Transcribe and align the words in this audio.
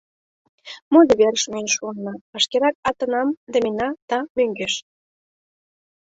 Модо 0.91 1.13
верыш 1.19 1.43
миен 1.51 1.67
шуына, 1.75 2.13
вашкерак 2.31 2.75
атынам 2.89 3.27
темена 3.51 3.87
да 4.09 4.17
мӧҥгеш. 4.35 4.73